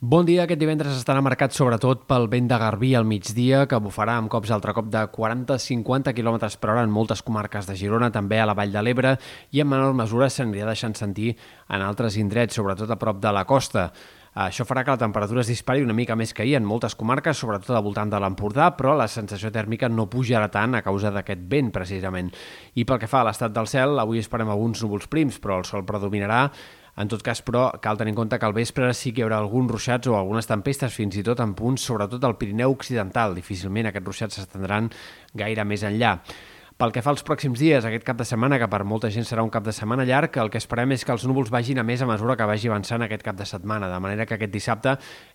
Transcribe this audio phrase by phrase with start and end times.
[0.00, 0.44] Bon dia.
[0.44, 4.52] Aquest divendres estarà marcat sobretot pel vent de Garbí al migdia, que bufarà amb cops
[4.54, 8.54] altre cop de 40-50 km per hora en moltes comarques de Girona, també a la
[8.54, 9.16] Vall de l'Ebre,
[9.50, 11.32] i en menor mesura s'anirà deixant sentir
[11.66, 13.88] en altres indrets, sobretot a prop de la costa.
[14.38, 17.40] Això farà que la temperatura es dispari una mica més que ahir en moltes comarques,
[17.40, 21.42] sobretot al voltant de l'Empordà, però la sensació tèrmica no pujarà tant a causa d'aquest
[21.50, 22.28] vent, precisament.
[22.78, 25.66] I pel que fa a l'estat del cel, avui esperem alguns núvols prims, però el
[25.66, 26.44] sol predominarà
[26.98, 29.36] en tot cas, però, cal tenir en compte que al vespre sí que hi haurà
[29.38, 33.36] alguns ruixats o algunes tempestes, fins i tot en punts, sobretot al Pirineu Occidental.
[33.38, 34.90] Difícilment aquests ruixats s'estendran
[35.38, 36.16] gaire més enllà.
[36.78, 39.42] Pel que fa als pròxims dies, aquest cap de setmana, que per molta gent serà
[39.42, 42.04] un cap de setmana llarg, el que esperem és que els núvols vagin a més
[42.04, 44.92] a mesura que vagi avançant aquest cap de setmana, de manera que aquest dissabte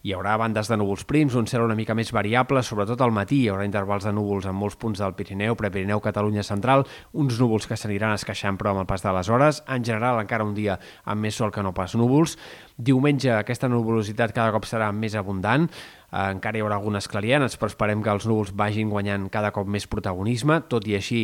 [0.07, 3.41] hi haurà bandes de núvols prims, un cel una mica més variable, sobretot al matí
[3.41, 7.67] hi haurà intervals de núvols en molts punts del Pirineu, Prepirineu, Catalunya Central, uns núvols
[7.67, 10.77] que s'aniran esqueixant però amb el pas de les hores, en general encara un dia
[11.03, 12.38] amb més sol que no pas núvols.
[12.80, 15.67] Diumenge aquesta nuvolositat cada cop serà més abundant,
[16.13, 19.88] encara hi haurà algunes clarianes, però esperem que els núvols vagin guanyant cada cop més
[19.89, 20.59] protagonisme.
[20.69, 21.23] Tot i així,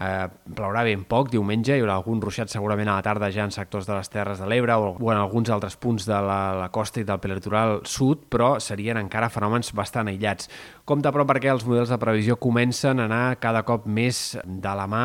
[0.00, 1.28] eh, plourà ben poc.
[1.30, 4.40] Diumenge hi haurà algun ruixat segurament a la tarda ja en sectors de les Terres
[4.40, 7.80] de l'Ebre o, o en alguns altres punts de la, la costa i del prelitoral
[7.84, 10.48] sud, però serien encara fenòmens bastant aïllats.
[10.88, 14.88] Compte però perquè els models de previsió comencen a anar cada cop més de la
[14.90, 15.04] mà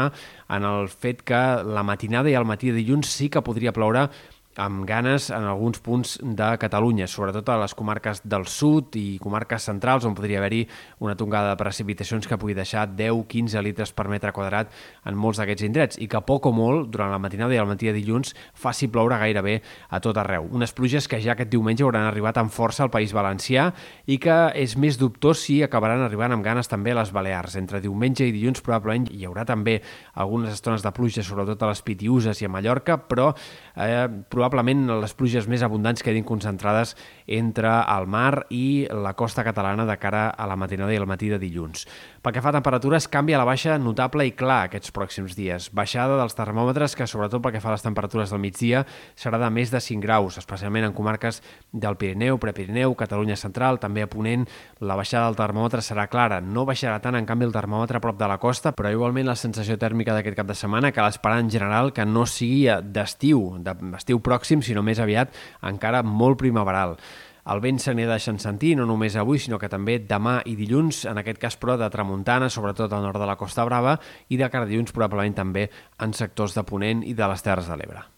[0.55, 4.07] en el fet que la matinada i el matí de dilluns sí que podria ploure
[4.55, 9.67] amb ganes en alguns punts de Catalunya, sobretot a les comarques del sud i comarques
[9.67, 10.63] centrals on podria haver-hi
[11.03, 14.71] una tongada de precipitacions que pugui deixar 10-15 litres per metre quadrat
[15.05, 17.89] en molts d'aquests indrets i que poc o molt, durant la matinada i el matí
[17.89, 19.57] de dilluns, faci ploure gairebé
[19.89, 20.47] a tot arreu.
[20.51, 23.67] Unes pluges que ja aquest diumenge hauran arribat amb força al País Valencià
[24.07, 27.59] i que és més dubtós si acabaran arribant amb ganes també a les Balears.
[27.59, 29.81] Entre diumenge i dilluns probablement hi haurà també
[30.15, 33.33] algunes estones de pluja, sobretot a les Pitiuses i a Mallorca, però
[33.75, 36.95] eh, probablement probablement les pluges més abundants quedin concentrades
[37.27, 41.29] entre el mar i la costa catalana de cara a la matinada i al matí
[41.31, 41.85] de dilluns.
[42.21, 45.69] Pel que fa a temperatures, canvia la baixa notable i clar aquests pròxims dies.
[45.73, 48.85] Baixada dels termòmetres que, sobretot pel que fa a les temperatures del migdia,
[49.15, 51.41] serà de més de 5 graus, especialment en comarques
[51.71, 54.47] del Pirineu, Prepirineu, Catalunya Central, també a Ponent,
[54.81, 56.41] la baixada del termòmetre serà clara.
[56.41, 59.37] No baixarà tant, en canvi, el termòmetre a prop de la costa, però igualment la
[59.39, 64.19] sensació tèrmica d'aquest cap de setmana cal esperar en general que no sigui d'estiu, d'estiu
[64.19, 65.31] pròxim pròxim, sinó més aviat
[65.63, 66.99] encara molt primaveral.
[67.45, 71.03] El vent se n'hi deixant sentir, no només avui, sinó que també demà i dilluns,
[71.11, 73.99] en aquest cas però de tramuntana, sobretot al nord de la Costa Brava,
[74.33, 75.69] i de cara dilluns probablement també
[76.01, 78.14] en sectors de Ponent i de les Terres de l'Ebre.